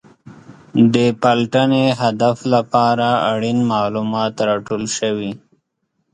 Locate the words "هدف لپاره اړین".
2.01-3.57